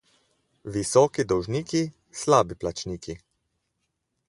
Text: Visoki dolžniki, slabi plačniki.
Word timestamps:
Visoki 0.77 1.25
dolžniki, 1.33 1.83
slabi 2.23 2.59
plačniki. 2.65 3.19